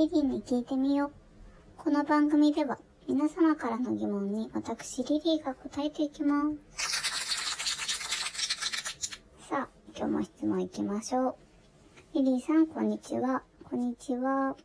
[0.00, 1.12] リリーに聞いてみよう。
[1.76, 7.36] この番組では皆様からの疑問に私リリーが答えていきます。
[9.50, 11.34] さあ、今日も質問いきましょう。
[12.14, 13.42] リリーさん、こんにちは。
[13.62, 14.56] こんにちは。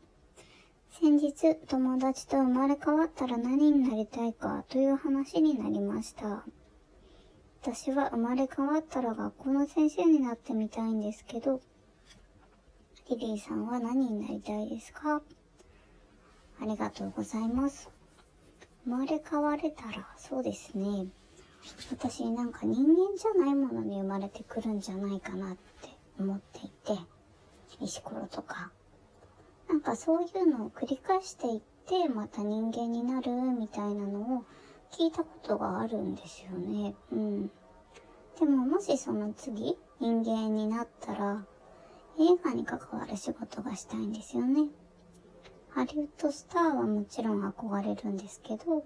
[1.02, 6.46] 先日、友達と生まれ変わったら何になりたいかという話になりました。
[7.62, 11.60] 私は生まれ変わったら学校の先生になってみたいんですけど、
[13.08, 15.22] リリーさんは何になりたいですか？
[16.60, 17.88] ありがとうございます。
[18.84, 21.06] 生まれ変われたら、そうですね。
[21.92, 27.00] 私なんか人間じゃないものに生まれてくるんじゃないかなって思っていて、
[27.80, 28.72] 石ころとか。
[29.70, 34.46] なんかそういうのを繰り返していって、また人間になるみたいなのを
[34.92, 36.96] 聞いたことがあるんですよね。
[37.12, 37.52] うん。
[38.40, 41.46] でももしその次、人間になったら、
[42.18, 44.70] 映画に関わる仕事がしたいんですよね。
[45.70, 48.84] ハリウッドスターはもちろん憧れるんですけど、ま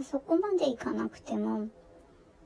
[0.00, 1.68] あ、そこまでいかなくても、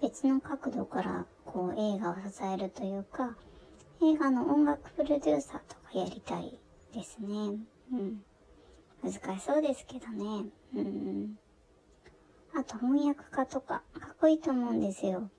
[0.02, 3.36] 別の角度からこう映画を支えるというか、
[4.02, 6.58] 映画の音楽プロデューサーとかやりたい
[6.92, 7.58] ですね。
[7.92, 8.22] うん。
[9.02, 10.44] 難しそうですけどね。
[10.74, 11.38] うん。
[12.54, 15.30] あと翻訳家とか、かっこいいと思うんですよ。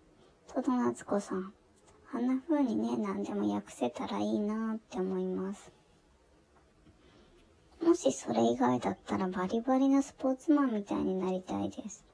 [0.48, 1.54] 戸田夏子さん。
[2.14, 5.72] あんな風にね、何でも訳せたらいいなって思います。
[7.82, 12.06] もしそれ以外だったらバリバリなスポーツマンみたいになりたいです。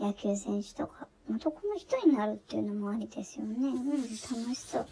[0.00, 3.68] 野球選手とか、男の人になるっていうのもありですよね。
[3.68, 4.10] うん、楽
[4.54, 4.86] しそう。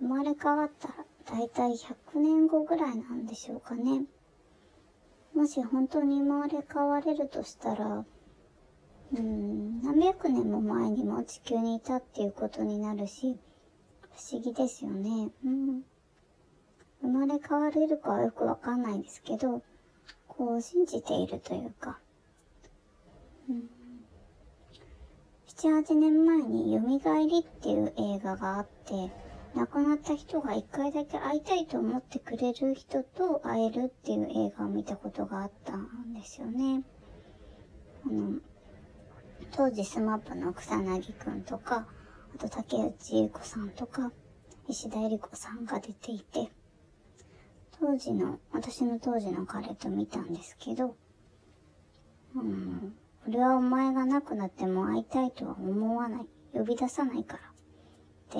[0.00, 0.94] 生まれ変わったら、
[1.38, 4.04] だいたい100年後ぐらいなんでしょうかね。
[5.34, 8.04] もし本当に生まれ変われるとしたら、
[9.12, 9.43] うん、
[10.04, 13.38] 何百年も前にも地球にいたっていうことになるし、
[14.12, 15.30] 不思議ですよね。
[15.42, 15.82] うん。
[17.00, 19.62] 生まれ変われるかはよくわかんないですけど、
[20.28, 21.98] こう信じているというか、
[23.48, 23.70] うん、
[25.48, 29.10] 7、8年前に蘇りっていう映画があって、
[29.54, 36.82] 亡くなった人が一回だけ会いたいと思ってくれる人と会えるっていう映画を見たことがあったんですよね。
[38.04, 38.38] あの、
[39.52, 41.86] 当時スマップの草薙くんとか、
[42.34, 44.12] あと竹内優子さんとか、
[44.68, 46.50] 石田えり子さんが出ていて、
[47.78, 50.96] 当時の、私の当時の彼と見たんですけど、
[52.34, 52.94] うん、
[53.28, 56.26] 俺はお前が亡くなっても会いたいとは思わない。
[56.52, 57.42] 呼び出さないから。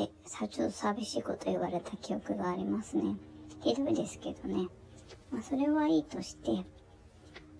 [0.02, 3.16] って、さ、ちょっと寂しいこと言われた記憶がありますね。
[3.60, 4.68] ひどいですけどね。
[5.30, 6.64] まあ、それはいいとして、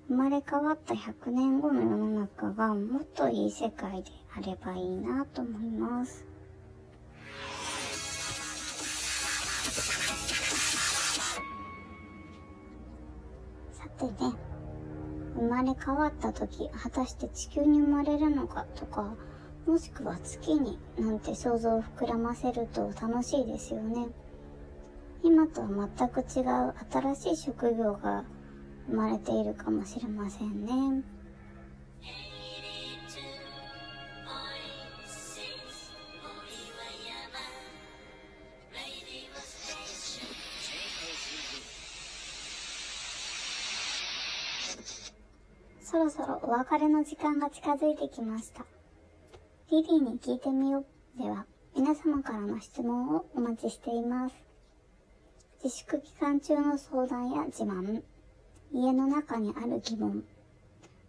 [0.07, 6.27] 生まれ変わった100年後の世の中がもっといい世界であればいいなと思います。
[13.73, 14.13] さてね、
[15.37, 19.15] 生まれ変わった時、果たして地球に生まれるのかとか、
[19.67, 24.09] もしくは月になんて想像を膨らませると楽しいですよね。
[25.23, 26.75] 今とは全く違う
[27.15, 28.25] 新しい職業が
[28.89, 31.03] 生まれているかもしれませんね。
[45.95, 48.65] そろそろお別れの時間が近づいてきました。
[49.71, 50.85] リリーに聞いてみよ
[51.17, 51.23] う。
[51.23, 51.47] では、
[51.77, 54.35] 皆様からの質問をお待ちしています。
[55.63, 58.03] 自粛期間中の相談や自慢、
[58.75, 60.25] 家の中にある疑問、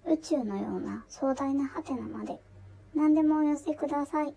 [0.05, 2.39] 宇宙のような壮大なハテナまで
[2.93, 4.35] 何でもお寄せください。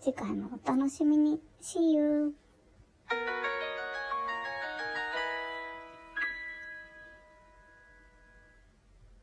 [0.00, 1.40] 次回もお楽しみに。
[1.62, 2.34] See you!